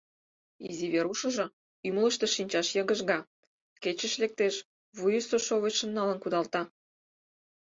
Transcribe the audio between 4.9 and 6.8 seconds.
вуйысо шовычшым налын кудалта.